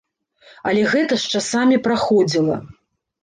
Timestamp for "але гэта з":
0.69-1.37